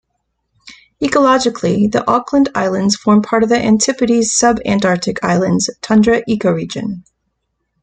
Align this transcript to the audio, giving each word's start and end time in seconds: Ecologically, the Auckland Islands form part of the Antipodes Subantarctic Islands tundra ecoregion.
Ecologically, 0.99 1.85
the 1.91 2.03
Auckland 2.09 2.49
Islands 2.55 2.95
form 2.95 3.21
part 3.21 3.43
of 3.43 3.49
the 3.49 3.63
Antipodes 3.63 4.35
Subantarctic 4.35 5.19
Islands 5.21 5.69
tundra 5.79 6.23
ecoregion. 6.23 7.03